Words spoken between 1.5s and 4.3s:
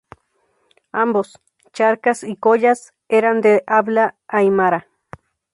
Charcas y Collas eran de habla